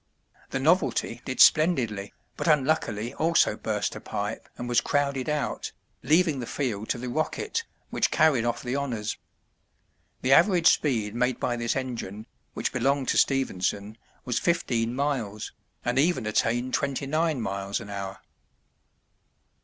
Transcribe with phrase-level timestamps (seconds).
[0.49, 6.39] The "Novelty" did splendidly, but unluckily also burst a pipe, and was crowded out, leaving
[6.39, 9.19] the field to the "Rocket," which carried off the honors.
[10.23, 12.25] The average speed made by this engine,
[12.55, 13.95] which belonged to Stephenson,
[14.25, 15.51] was fifteen miles,
[15.85, 18.21] and even attained twenty nine miles an hour.